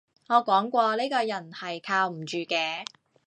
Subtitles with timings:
[0.29, 2.85] 我講過呢個人係靠唔住嘅